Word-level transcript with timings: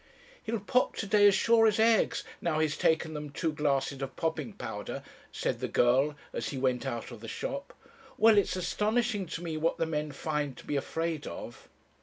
"'He'll 0.41 0.59
pop 0.61 0.95
to 0.95 1.05
day 1.05 1.27
as 1.27 1.35
sure 1.35 1.67
as 1.67 1.79
eggs, 1.79 2.23
now 2.41 2.57
he's 2.57 2.75
taken 2.75 3.13
them 3.13 3.29
two 3.29 3.51
glasses 3.53 4.01
of 4.01 4.15
popping 4.15 4.53
powder,' 4.53 5.03
said 5.31 5.59
the 5.59 5.67
girl, 5.67 6.15
as 6.33 6.49
he 6.49 6.57
went 6.57 6.87
out 6.87 7.11
of 7.11 7.21
the 7.21 7.27
shop. 7.27 7.71
'Well, 8.17 8.35
it's 8.39 8.55
astonishing 8.55 9.27
to 9.27 9.43
me 9.43 9.57
what 9.57 9.77
the 9.77 9.85
men 9.85 10.11
find 10.11 10.57
to 10.57 10.65
be 10.65 10.75
afraid 10.75 11.27
of.' 11.27 11.69